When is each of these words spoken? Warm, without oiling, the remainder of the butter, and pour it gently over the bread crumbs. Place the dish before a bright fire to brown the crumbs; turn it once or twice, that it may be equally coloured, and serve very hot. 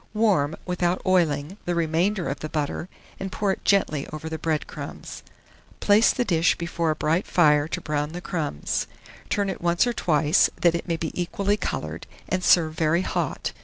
Warm, 0.15 0.55
without 0.65 0.99
oiling, 1.05 1.57
the 1.65 1.75
remainder 1.75 2.27
of 2.27 2.39
the 2.39 2.49
butter, 2.49 2.89
and 3.19 3.31
pour 3.31 3.51
it 3.51 3.63
gently 3.63 4.07
over 4.07 4.29
the 4.29 4.39
bread 4.39 4.65
crumbs. 4.65 5.21
Place 5.79 6.11
the 6.11 6.25
dish 6.25 6.57
before 6.57 6.89
a 6.89 6.95
bright 6.95 7.27
fire 7.27 7.67
to 7.67 7.79
brown 7.79 8.09
the 8.13 8.19
crumbs; 8.19 8.87
turn 9.29 9.47
it 9.47 9.61
once 9.61 9.85
or 9.85 9.93
twice, 9.93 10.49
that 10.59 10.73
it 10.73 10.87
may 10.87 10.97
be 10.97 11.11
equally 11.21 11.55
coloured, 11.55 12.07
and 12.27 12.43
serve 12.43 12.73
very 12.73 13.03
hot. 13.03 13.51